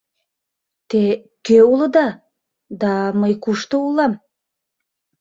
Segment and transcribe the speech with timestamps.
[0.89, 1.03] —Те
[1.45, 2.07] кӧ улыда...
[2.81, 4.13] да мый кушто улам?